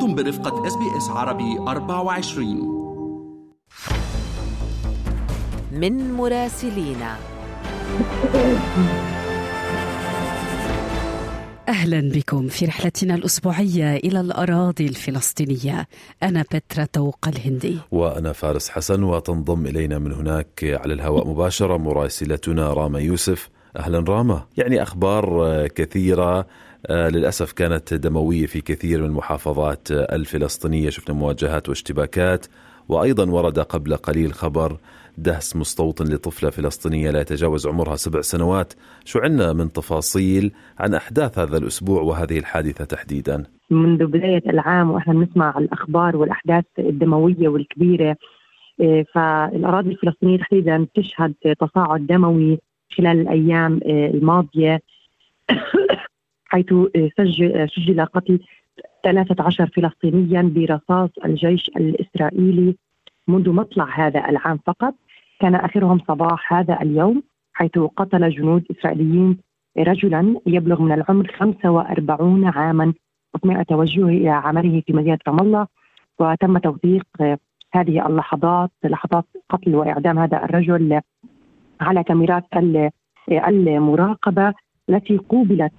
أنتم 0.00 0.14
برفقة 0.14 0.66
SBS 0.66 1.08
عربي 1.08 1.58
24 1.58 2.46
من 5.72 6.12
مراسلينا. 6.12 7.16
أهلا 11.68 12.00
بكم 12.00 12.48
في 12.48 12.64
رحلتنا 12.64 13.14
الأسبوعية 13.14 13.96
إلى 13.96 14.20
الأراضي 14.20 14.86
الفلسطينية. 14.86 15.88
أنا 16.22 16.42
بترا 16.42 16.84
توق 16.84 17.28
الهندي. 17.28 17.78
وأنا 17.90 18.32
فارس 18.32 18.68
حسن 18.70 19.02
وتنضم 19.02 19.66
إلينا 19.66 19.98
من 19.98 20.12
هناك 20.12 20.64
على 20.64 20.94
الهواء 20.94 21.28
مباشرة 21.28 21.76
مراسلتنا 21.76 22.72
راما 22.72 23.00
يوسف. 23.00 23.48
أهلا 23.76 23.98
راما. 23.98 24.46
يعني 24.56 24.82
أخبار 24.82 25.66
كثيرة 25.66 26.46
آه، 26.86 27.08
للأسف 27.08 27.52
كانت 27.52 27.94
دموية 27.94 28.46
في 28.46 28.60
كثير 28.60 29.00
من 29.00 29.06
المحافظات 29.06 29.90
الفلسطينية. 29.90 30.90
شفنا 30.90 31.14
مواجهات 31.14 31.68
واشتباكات 31.68 32.46
وأيضا 32.88 33.30
ورد 33.30 33.58
قبل 33.58 33.96
قليل 33.96 34.32
خبر 34.32 34.76
دهس 35.18 35.56
مستوطن 35.56 36.04
لطفلة 36.04 36.50
فلسطينية 36.50 37.10
لا 37.10 37.20
يتجاوز 37.20 37.66
عمرها 37.66 37.96
سبع 37.96 38.20
سنوات. 38.20 38.72
شو 39.04 39.18
عندنا 39.18 39.52
من 39.52 39.72
تفاصيل 39.72 40.52
عن 40.78 40.94
أحداث 40.94 41.38
هذا 41.38 41.58
الأسبوع 41.58 42.02
وهذه 42.02 42.38
الحادثة 42.38 42.84
تحديدا؟ 42.84 43.44
منذ 43.70 44.06
بداية 44.06 44.42
العام 44.50 44.90
وإحنا 44.90 45.14
بنسمع 45.14 45.58
الأخبار 45.58 46.16
والأحداث 46.16 46.64
الدموية 46.78 47.48
والكبيرة 47.48 48.16
آه، 48.80 49.04
فالأراضي 49.14 49.90
الفلسطينية 49.90 50.38
تحديدا 50.38 50.86
تشهد 50.94 51.34
تصاعد 51.60 52.06
دموي 52.06 52.58
خلال 52.96 53.20
الأيام 53.20 53.80
آه، 53.86 54.06
الماضية. 54.06 54.80
حيث 56.50 56.74
سجل 57.16 57.68
سجل 57.76 58.04
قتل 58.04 58.40
13 59.04 59.66
فلسطينيا 59.66 60.42
برصاص 60.42 61.10
الجيش 61.24 61.68
الإسرائيلي 61.68 62.76
منذ 63.28 63.50
مطلع 63.50 63.88
هذا 63.94 64.28
العام 64.28 64.58
فقط. 64.66 64.94
كان 65.40 65.54
آخرهم 65.54 65.98
صباح 66.08 66.52
هذا 66.52 66.82
اليوم 66.82 67.22
حيث 67.52 67.78
قتل 67.78 68.30
جنود 68.30 68.64
إسرائيليين 68.70 69.38
رجلا 69.78 70.40
يبلغ 70.46 70.82
من 70.82 70.92
العمر 70.92 71.26
45 71.38 72.44
عاما 72.44 72.92
اثناء 73.36 73.62
توجهه 73.62 74.08
إلى 74.08 74.30
عمله 74.30 74.82
في 74.86 74.92
مدينة 74.92 75.18
رام 75.28 75.38
الله. 75.38 75.66
وتم 76.18 76.58
توثيق 76.58 77.06
هذه 77.74 78.06
اللحظات 78.06 78.70
لحظات 78.84 79.24
قتل 79.50 79.74
وإعدام 79.74 80.18
هذا 80.18 80.44
الرجل 80.44 81.00
على 81.80 82.04
كاميرات 82.04 82.44
المراقبة 83.28 84.54
التي 84.90 85.16
قوبلت 85.16 85.72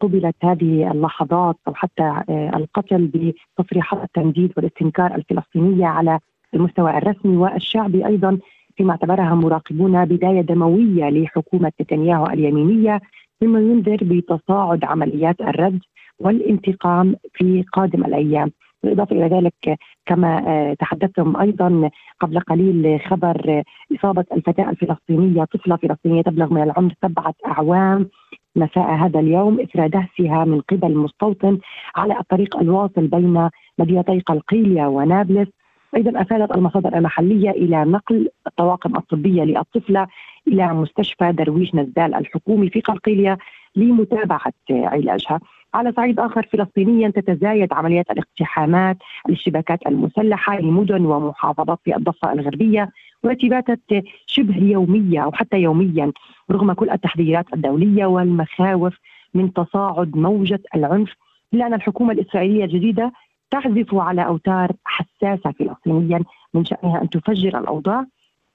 قبلت 0.00 0.36
هذه 0.44 0.90
اللحظات 0.90 1.56
أو 1.68 1.74
حتى 1.74 2.22
القتل 2.30 3.10
بتصريحات 3.58 4.02
التنديد 4.04 4.52
والاستنكار 4.56 5.14
الفلسطينية 5.14 5.86
على 5.86 6.18
المستوى 6.54 6.98
الرسمي 6.98 7.36
والشعبي 7.36 8.06
أيضا 8.06 8.38
فيما 8.76 8.90
اعتبرها 8.90 9.34
مراقبون 9.34 10.04
بداية 10.04 10.40
دموية 10.40 11.10
لحكومة 11.10 11.72
نتنياهو 11.80 12.26
اليمينية 12.26 13.00
مما 13.42 13.60
ينذر 13.60 13.98
بتصاعد 14.02 14.84
عمليات 14.84 15.40
الرد 15.40 15.80
والانتقام 16.18 17.16
في 17.34 17.64
قادم 17.72 18.04
الأيام. 18.04 18.50
بالإضافة 18.82 19.16
إلى 19.16 19.36
ذلك 19.36 19.78
كما 20.06 20.42
آه، 20.48 20.74
تحدثتم 20.74 21.36
أيضا 21.36 21.90
قبل 22.20 22.40
قليل 22.40 23.00
خبر 23.00 23.62
إصابة 23.98 24.24
الفتاة 24.32 24.70
الفلسطينية 24.70 25.44
طفلة 25.44 25.76
فلسطينية 25.76 26.22
تبلغ 26.22 26.54
من 26.54 26.62
العمر 26.62 26.94
سبعة 27.02 27.34
أعوام 27.46 28.08
مساء 28.56 28.94
هذا 28.94 29.20
اليوم 29.20 29.60
اثر 29.60 29.86
دهسها 29.86 30.44
من 30.44 30.60
قبل 30.60 30.96
مستوطن 30.96 31.58
على 31.96 32.18
الطريق 32.20 32.56
الواصل 32.56 33.06
بين 33.06 33.48
مدينتي 33.78 34.20
قلقيلية 34.20 34.86
ونابلس 34.86 35.48
أيضا 35.96 36.20
افادت 36.20 36.56
المصادر 36.56 36.96
المحلية 36.96 37.50
إلى 37.50 37.84
نقل 37.84 38.28
الطواقم 38.46 38.96
الطبية 38.96 39.42
للطفلة 39.42 40.06
إلى 40.48 40.74
مستشفى 40.74 41.32
درويش 41.32 41.74
نزال 41.74 42.14
الحكومي 42.14 42.70
في 42.70 42.80
قلقيلية 42.80 43.38
لمتابعة 43.76 44.52
علاجها. 44.70 45.40
على 45.74 45.92
صعيد 45.92 46.20
آخر 46.20 46.48
فلسطينيا 46.52 47.08
تتزايد 47.08 47.72
عمليات 47.72 48.10
الاقتحامات 48.10 48.96
الاشتباكات 49.28 49.86
المسلحة 49.86 50.60
لمدن 50.60 51.06
ومحافظات 51.06 51.78
في 51.84 51.96
الضفة 51.96 52.32
الغربية 52.32 52.90
والتي 53.24 53.48
باتت 53.48 54.04
شبه 54.26 54.56
يومية 54.56 55.24
أو 55.24 55.32
حتى 55.32 55.56
يوميا 55.56 56.12
رغم 56.50 56.72
كل 56.72 56.90
التحذيرات 56.90 57.46
الدولية 57.54 58.06
والمخاوف 58.06 58.98
من 59.34 59.52
تصاعد 59.52 60.16
موجة 60.16 60.62
العنف 60.74 61.14
الا 61.54 61.66
أن 61.66 61.74
الحكومة 61.74 62.12
الإسرائيلية 62.12 62.64
الجديدة 62.64 63.12
تعزف 63.50 63.94
على 63.94 64.26
أوتار 64.26 64.72
حساسة 64.84 65.52
فلسطينيا 65.52 66.20
من 66.54 66.64
شأنها 66.64 67.02
أن 67.02 67.10
تفجر 67.10 67.58
الأوضاع 67.58 68.06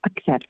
أكثر. 0.05 0.47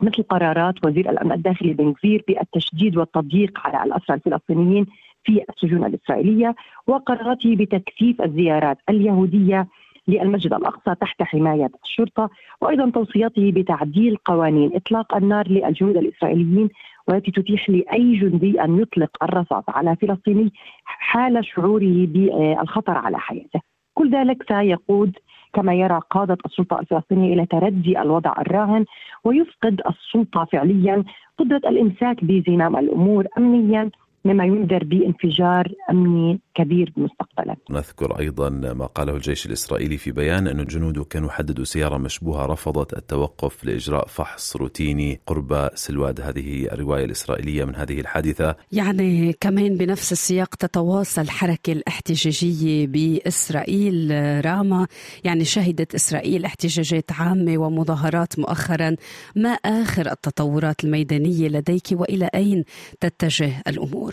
مثل 0.00 0.22
قرارات 0.22 0.84
وزير 0.84 1.10
الأمن 1.10 1.32
الداخلي 1.32 1.72
بن 1.72 1.92
كفير 1.92 2.24
بالتشديد 2.28 2.96
والتضييق 2.96 3.60
على 3.66 3.84
الأسرى 3.84 4.16
الفلسطينيين 4.16 4.86
في 5.24 5.44
السجون 5.50 5.84
الإسرائيلية 5.84 6.54
وقرارته 6.86 7.56
بتكثيف 7.56 8.22
الزيارات 8.22 8.78
اليهودية 8.88 9.68
للمسجد 10.08 10.52
الأقصى 10.54 10.94
تحت 11.00 11.22
حماية 11.22 11.70
الشرطة 11.84 12.30
وأيضا 12.60 12.90
توصيته 12.90 13.52
بتعديل 13.52 14.16
قوانين 14.24 14.70
إطلاق 14.74 15.16
النار 15.16 15.48
للجنود 15.48 15.96
الإسرائيليين 15.96 16.68
والتي 17.08 17.30
تتيح 17.30 17.70
لأي 17.70 18.16
جندي 18.16 18.64
أن 18.64 18.78
يطلق 18.78 19.10
الرصاص 19.24 19.64
على 19.68 19.96
فلسطيني 19.96 20.52
حال 20.84 21.44
شعوره 21.44 22.06
بالخطر 22.06 22.98
على 22.98 23.18
حياته. 23.18 23.60
كل 23.94 24.10
ذلك 24.10 24.42
سيقود 24.48 25.12
كما 25.52 25.74
يرى 25.74 26.00
قادة 26.10 26.38
السلطة 26.46 26.80
الفلسطينية 26.80 27.34
إلى 27.34 27.46
تردي 27.46 28.00
الوضع 28.02 28.32
الراهن 28.38 28.84
ويفقد 29.24 29.80
السلطة 29.90 30.44
فعليا 30.52 31.04
قدرة 31.38 31.60
الإمساك 31.66 32.24
بزمام 32.24 32.76
الأمور 32.76 33.26
أمنيا 33.38 33.90
مما 34.24 34.44
ينذر 34.44 34.84
بانفجار 34.84 35.72
أمني 35.90 36.40
كبير 36.54 36.92
مستقبلا. 36.96 37.56
نذكر 37.70 38.18
أيضا 38.18 38.50
ما 38.50 38.86
قاله 38.86 39.16
الجيش 39.16 39.46
الإسرائيلي 39.46 39.96
في 39.96 40.12
بيان 40.12 40.48
أن 40.48 40.64
جنوده 40.64 41.04
كانوا 41.04 41.30
حددوا 41.30 41.64
سيارة 41.64 41.98
مشبوهة 41.98 42.46
رفضت 42.46 42.92
التوقف 42.92 43.64
لإجراء 43.64 44.06
فحص 44.06 44.56
روتيني 44.56 45.20
قرب 45.26 45.68
سلواد 45.74 46.20
هذه 46.20 46.64
الرواية 46.72 47.04
الإسرائيلية 47.04 47.64
من 47.64 47.76
هذه 47.76 48.00
الحادثة. 48.00 48.56
يعني 48.72 49.32
كمان 49.40 49.76
بنفس 49.76 50.12
السياق 50.12 50.54
تتواصل 50.54 51.22
الحركه 51.22 51.72
الاحتجاجية 51.72 52.86
بإسرائيل 52.86 54.10
راما 54.44 54.86
يعني 55.24 55.44
شهدت 55.44 55.94
إسرائيل 55.94 56.44
احتجاجات 56.44 57.12
عامة 57.12 57.58
ومظاهرات 57.58 58.38
مؤخرا 58.38 58.96
ما 59.36 59.50
آخر 59.50 60.10
التطورات 60.10 60.84
الميدانية 60.84 61.48
لديك 61.48 61.86
وإلى 61.92 62.30
أين 62.34 62.64
تتجه 63.00 63.62
الأمور؟ 63.68 64.11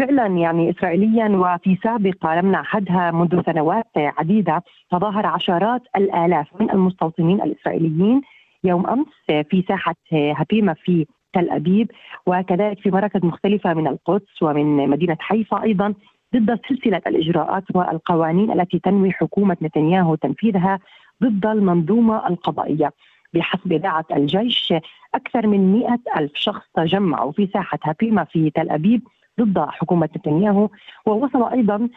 فعلا 0.00 0.26
يعني 0.26 0.70
اسرائيليا 0.70 1.28
وفي 1.28 1.78
سابقه 1.82 2.34
لم 2.40 2.50
نعهدها 2.50 3.10
منذ 3.10 3.42
سنوات 3.46 3.86
عديدة 3.96 4.62
تظاهر 4.90 5.26
عشرات 5.26 5.82
الآلاف 5.96 6.46
من 6.60 6.70
المستوطنين 6.70 7.42
الإسرائيليين 7.42 8.20
يوم 8.64 8.86
أمس 8.86 9.06
في 9.50 9.64
ساحة 9.68 9.94
هبيمه 10.12 10.76
في 10.84 11.06
تل 11.32 11.50
أبيب 11.50 11.90
وكذلك 12.26 12.80
في 12.80 12.90
مراكز 12.90 13.24
مختلفة 13.24 13.74
من 13.74 13.86
القدس 13.86 14.42
ومن 14.42 14.88
مدينة 14.88 15.16
حيفا 15.20 15.62
أيضا 15.62 15.94
ضد 16.36 16.60
سلسلة 16.68 17.02
الإجراءات 17.06 17.64
والقوانين 17.74 18.50
التي 18.52 18.78
تنوي 18.78 19.12
حكومة 19.12 19.56
نتنياهو 19.62 20.14
تنفيذها 20.14 20.78
ضد 21.22 21.46
المنظومة 21.46 22.28
القضائية. 22.28 22.92
بحسب 23.34 23.72
إذاعة 23.72 24.04
الجيش 24.16 24.74
أكثر 25.14 25.46
من 25.46 25.72
مئة 25.72 25.98
ألف 26.16 26.32
شخص 26.34 26.62
تجمعوا 26.74 27.32
في 27.32 27.48
ساحة 27.52 27.78
هبيمة 27.82 28.24
في 28.24 28.50
تل 28.50 28.70
أبيب 28.70 29.02
ضد 29.40 29.58
حكومة 29.58 30.08
نتنياهو 30.16 30.68
ووصل 31.06 31.42
أيضا 31.52 31.88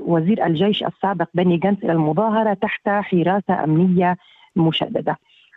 وزير 0.00 0.46
الجيش 0.46 0.84
السابق 0.84 1.28
بني 1.34 1.56
جانس 1.56 1.78
إلى 1.84 1.92
المظاهرة 1.92 2.54
تحت 2.54 2.88
حراسة 2.88 3.64
أمنية 3.64 4.16
مشددة. 4.56 5.16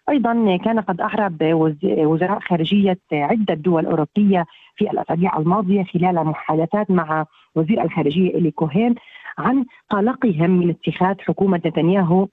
أيضا 0.09 0.57
كان 0.57 0.79
قد 0.79 1.01
أعرب 1.01 1.37
وزراء 1.83 2.39
خارجية 2.39 2.99
عدة 3.11 3.53
دول 3.53 3.85
أوروبية 3.85 4.45
في 4.75 4.91
الأسابيع 4.91 5.37
الماضية 5.37 5.83
خلال 5.83 6.15
محادثات 6.25 6.91
مع 6.91 7.25
وزير 7.55 7.83
الخارجية 7.83 8.29
الي 8.29 8.51
كوهين 8.51 8.95
عن 9.37 9.65
قلقهم 9.89 10.49
من 10.49 10.69
اتخاذ 10.69 11.15
حكومة 11.19 11.61
نتنياهو 11.65 12.27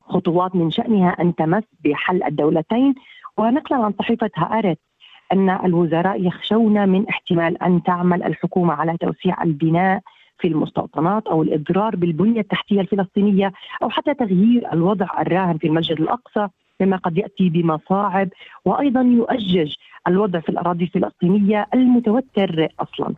خطوات 0.00 0.56
من 0.56 0.70
شأنها 0.70 1.08
أن 1.10 1.34
تمس 1.34 1.62
بحل 1.84 2.22
الدولتين 2.22 2.94
ونقلا 3.38 3.78
عن 3.84 3.92
صحيفة 3.98 4.30
هآرت. 4.36 4.78
أن 5.34 5.50
الوزراء 5.50 6.26
يخشون 6.26 6.88
من 6.88 7.08
احتمال 7.08 7.62
أن 7.62 7.82
تعمل 7.82 8.22
الحكومة 8.22 8.74
على 8.74 8.96
توسيع 8.96 9.42
البناء 9.42 10.00
في 10.38 10.48
المستوطنات 10.48 11.26
أو 11.26 11.42
الاضرار 11.42 11.96
بالبنية 11.96 12.40
التحتية 12.40 12.80
الفلسطينية 12.80 13.52
أو 13.82 13.90
حتى 13.90 14.14
تغيير 14.14 14.72
الوضع 14.72 15.06
الراهن 15.20 15.58
في 15.58 15.66
المسجد 15.66 16.00
الأقصى 16.00 16.48
مما 16.80 16.96
قد 16.96 17.18
يأتي 17.18 17.48
بمصاعب 17.48 18.28
وأيضا 18.64 19.00
يؤجج 19.00 19.74
الوضع 20.08 20.40
في 20.40 20.48
الأراضي 20.48 20.84
الفلسطينية 20.84 21.66
المتوتر 21.74 22.68
أصلا. 22.80 23.14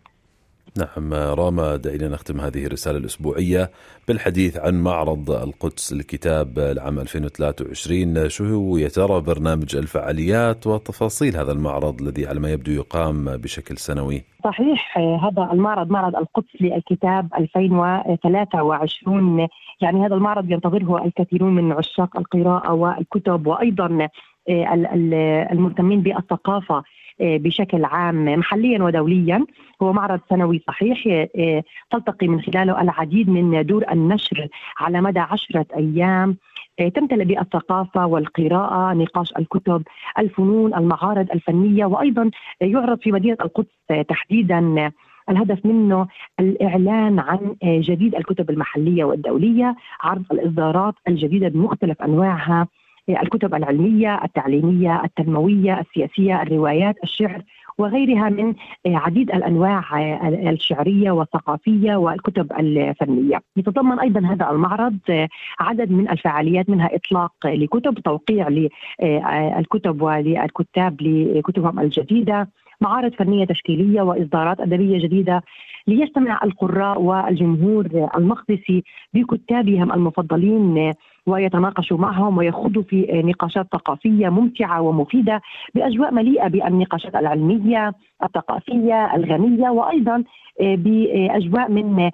نعم 0.77 1.13
راما 1.13 1.75
دعينا 1.75 2.07
نختم 2.07 2.41
هذه 2.41 2.65
الرسالة 2.65 2.97
الأسبوعية 2.97 3.71
بالحديث 4.07 4.57
عن 4.57 4.83
معرض 4.83 5.31
القدس 5.31 5.93
للكتاب 5.93 6.59
العام 6.59 6.99
2023 6.99 8.29
شو 8.29 8.45
هو 8.45 8.77
يا 8.77 8.87
ترى 8.87 9.21
برنامج 9.21 9.75
الفعاليات 9.75 10.67
وتفاصيل 10.67 11.37
هذا 11.37 11.51
المعرض 11.51 12.01
الذي 12.01 12.27
على 12.27 12.39
ما 12.39 12.51
يبدو 12.51 12.71
يقام 12.71 13.25
بشكل 13.25 13.77
سنوي؟ 13.77 14.23
صحيح 14.43 14.97
هذا 14.97 15.49
المعرض 15.53 15.89
معرض 15.89 16.15
القدس 16.15 16.61
للكتاب 16.61 17.29
2023 17.37 19.47
يعني 19.81 20.05
هذا 20.05 20.15
المعرض 20.15 20.51
ينتظره 20.51 21.05
الكثيرون 21.05 21.55
من 21.55 21.71
عشاق 21.71 22.17
القراءة 22.17 22.73
والكتب 22.73 23.47
وأيضا 23.47 24.09
المهتمين 24.49 26.01
بالثقافة 26.01 26.83
آه، 27.21 27.37
بشكل 27.37 27.85
عام 27.85 28.25
محليا 28.25 28.83
ودوليا. 28.83 29.45
هو 29.81 29.93
معرض 29.93 30.19
سنوي 30.29 30.61
صحيح 30.67 31.27
آه، 31.35 31.63
تلتقي 31.91 32.27
من 32.27 32.41
خلاله 32.41 32.81
العديد 32.81 33.29
من 33.29 33.65
دور 33.65 33.85
النشر 33.91 34.47
على 34.79 35.01
مدى 35.01 35.19
عشرة 35.19 35.65
أيام. 35.77 36.37
آه، 36.79 36.87
تمتلئ 36.87 37.25
بالثقافة 37.25 38.05
والقراءة 38.05 38.93
نقاش 38.93 39.33
الكتب 39.39 39.83
الفنون 40.19 40.73
المعارض 40.73 41.31
الفنية 41.31 41.85
وأيضا 41.85 42.31
يعرض 42.61 42.99
في 42.99 43.11
مدينة 43.11 43.37
القدس 43.41 44.07
تحديدا 44.07 44.91
الهدف 45.29 45.65
منه 45.65 46.07
الإعلان 46.39 47.19
عن 47.19 47.55
جديد 47.63 48.15
الكتب 48.15 48.49
المحلية 48.49 49.03
والدولية 49.03 49.75
عرض 50.01 50.23
الإصدارات 50.31 50.95
الجديدة 51.07 51.47
بمختلف 51.47 52.01
أنواعها. 52.01 52.67
الكتب 53.09 53.55
العلمية، 53.55 54.23
التعليمية، 54.23 55.01
التنموية، 55.03 55.79
السياسية، 55.79 56.41
الروايات، 56.41 56.95
الشعر 57.03 57.41
وغيرها 57.77 58.29
من 58.29 58.53
عديد 58.87 59.31
الأنواع 59.31 59.83
الشعرية 60.27 61.11
والثقافية 61.11 61.95
والكتب 61.95 62.51
الفنية. 62.59 63.41
يتضمن 63.57 63.99
أيضا 63.99 64.19
هذا 64.19 64.49
المعرض 64.51 65.27
عدد 65.59 65.91
من 65.91 66.09
الفعاليات 66.09 66.69
منها 66.69 66.95
إطلاق 66.95 67.31
لكتب، 67.45 67.99
توقيع 67.99 68.47
للكتب 68.49 70.01
وللكتاب 70.01 71.01
لكتبهم 71.01 71.79
الجديدة، 71.79 72.49
معارض 72.81 73.13
فنية 73.13 73.45
تشكيلية 73.45 74.01
وإصدارات 74.01 74.59
أدبية 74.59 74.99
جديدة 74.99 75.43
ليجتمع 75.87 76.39
القراء 76.43 77.01
والجمهور 77.01 78.09
المقدسي 78.17 78.83
بكتابهم 79.13 79.91
المفضلين 79.93 80.93
ويتناقشوا 81.27 81.97
معهم 81.97 82.37
ويخوضوا 82.37 82.83
في 82.83 83.21
نقاشات 83.25 83.67
ثقافية 83.73 84.29
ممتعة 84.29 84.81
ومفيدة 84.81 85.41
بأجواء 85.75 86.13
مليئة 86.13 86.47
بالنقاشات 86.47 87.15
العلمية 87.15 87.93
الثقافية 88.23 89.15
الغنية 89.15 89.69
وأيضا 89.69 90.23
بأجواء 90.59 91.71
من 91.71 92.09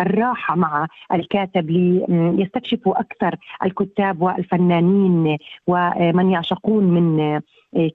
الراحة 0.00 0.56
مع 0.56 0.86
الكاتب 1.12 1.70
ليستكشفوا 2.10 3.00
أكثر 3.00 3.36
الكتاب 3.64 4.22
والفنانين 4.22 5.38
ومن 5.66 6.30
يعشقون 6.30 6.84
من 6.84 7.40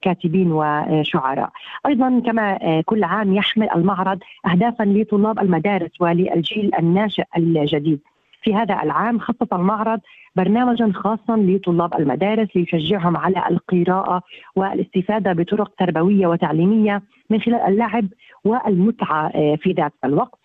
كاتبين 0.02 0.52
وشعراء. 0.52 1.50
أيضا 1.86 2.22
كما 2.26 2.58
كل 2.86 3.04
عام 3.04 3.34
يحمل 3.34 3.68
المعرض 3.76 4.18
اهدافا 4.46 4.84
لطلاب 4.84 5.38
المدارس 5.38 5.90
وللجيل 6.00 6.70
الناشئ 6.78 7.24
الجديد. 7.36 8.00
في 8.42 8.54
هذا 8.54 8.82
العام 8.82 9.18
خصص 9.18 9.52
المعرض 9.52 10.00
برنامجا 10.36 10.92
خاصا 10.94 11.36
لطلاب 11.36 11.94
المدارس 11.94 12.48
ليشجعهم 12.56 13.16
على 13.16 13.44
القراءة 13.50 14.22
والاستفادة 14.56 15.32
بطرق 15.32 15.74
تربوية 15.78 16.26
وتعليمية 16.26 17.02
من 17.30 17.40
خلال 17.40 17.60
اللعب 17.60 18.06
والمتعة 18.44 19.26
آه، 19.34 19.56
في 19.56 19.72
ذات 19.72 19.92
الوقت. 20.04 20.38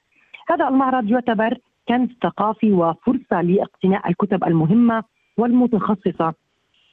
هذا 0.50 0.68
المعرض 0.68 1.09
يعتبر 1.09 1.57
كنز 1.88 2.09
ثقافي 2.24 2.71
وفرصة 2.71 3.42
لاقتناء 3.42 4.09
الكتب 4.09 4.44
المهمة 4.44 5.03
والمتخصصة 5.38 6.33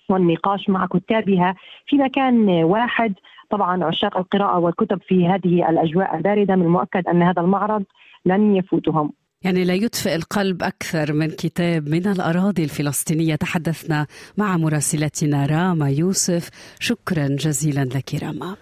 والنقاش 0.09 0.69
مع 0.69 0.87
كتابها 0.87 1.55
في 1.87 1.97
مكان 1.97 2.49
واحد. 2.49 3.15
طبعا 3.51 3.85
عشاق 3.85 4.19
القراءة 4.19 4.59
والكتب 4.59 5.01
في 5.03 5.29
هذه 5.29 5.71
الأجواء 5.71 6.17
الباردة 6.17 6.57
من 6.57 6.63
المؤكد 6.63 7.09
أن 7.09 7.23
هذا 7.23 7.43
المعرض 7.43 7.85
لن 8.27 8.57
يفوتهم. 8.57 9.13
يعني 9.45 9.65
لا 9.65 9.75
يدفئ 9.75 10.15
القلب 10.15 10.63
أكثر 10.63 11.13
من 11.13 11.31
كتاب 11.31 11.89
من 11.89 12.07
الأراضي 12.07 12.65
الفلسطينية. 12.65 13.35
تحدثنا 13.35 14.07
مع 14.37 14.57
مراسلتنا 14.57 15.47
راما 15.47 15.91
يوسف. 15.91 16.49
شكرا 16.81 17.29
جزيلا 17.29 17.85
لك 17.85 18.15
راما. 18.23 18.57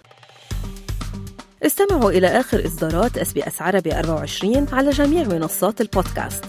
استمعوا 1.63 2.11
إلى 2.11 2.27
آخر 2.27 2.67
إصدارات 2.67 3.19
SBS 3.19 3.63
عربي 3.63 3.99
24 3.99 4.67
على 4.73 4.91
جميع 4.91 5.29
منصات 5.29 5.81
البودكاست. 5.81 6.45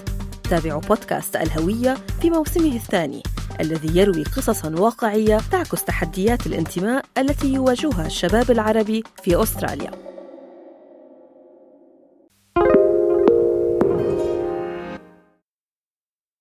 تابعوا 0.49 0.81
بودكاست 0.81 1.35
الهوية 1.35 1.97
في 2.21 2.29
موسمه 2.29 2.75
الثاني 2.75 3.23
الذي 3.59 3.99
يروي 3.99 4.23
قصصا 4.23 4.69
واقعية 4.69 5.37
تعكس 5.51 5.83
تحديات 5.83 6.47
الانتماء 6.47 7.05
التي 7.17 7.53
يواجهها 7.53 8.05
الشباب 8.05 8.51
العربي 8.51 9.03
في 9.23 9.43
أستراليا. 9.43 10.10